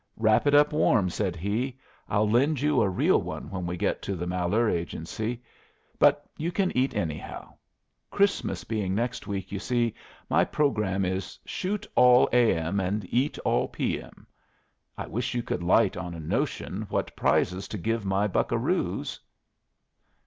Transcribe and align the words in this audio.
"Wrap 0.17 0.47
it 0.47 0.55
up 0.55 0.73
warm," 0.73 1.11
said 1.11 1.35
he. 1.35 1.77
"I'll 2.09 2.27
lend 2.27 2.59
you 2.59 2.81
a 2.81 2.89
real 2.89 3.21
one 3.21 3.51
when 3.51 3.67
we 3.67 3.77
get 3.77 4.01
to 4.01 4.15
the 4.15 4.25
Malheur 4.25 4.67
Agency. 4.67 5.43
But 5.99 6.27
you 6.37 6.51
can 6.51 6.75
eat, 6.75 6.95
anyhow. 6.95 7.53
Christmas 8.09 8.63
being 8.63 8.95
next 8.95 9.27
week, 9.27 9.51
you 9.51 9.59
see, 9.59 9.93
my 10.27 10.43
programme 10.43 11.05
is, 11.05 11.37
shoot 11.45 11.85
all 11.93 12.27
A.M. 12.33 12.79
and 12.79 13.05
eat 13.13 13.37
all 13.45 13.67
P.M. 13.67 14.25
I 14.97 15.05
wish 15.05 15.35
you 15.35 15.43
could 15.43 15.61
light 15.61 15.95
on 15.95 16.15
a 16.15 16.19
notion 16.19 16.87
what 16.89 17.15
prizes 17.15 17.67
to 17.67 17.77
give 17.77 18.03
my 18.03 18.27
buccaroos." 18.27 19.19